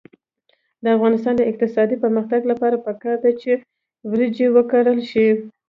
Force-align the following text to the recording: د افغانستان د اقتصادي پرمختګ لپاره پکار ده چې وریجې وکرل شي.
د 0.83 0.85
افغانستان 0.97 1.33
د 1.37 1.41
اقتصادي 1.51 1.95
پرمختګ 2.03 2.41
لپاره 2.51 2.83
پکار 2.87 3.15
ده 3.23 3.31
چې 3.41 3.51
وریجې 4.09 4.47
وکرل 4.55 4.99
شي. 5.11 5.27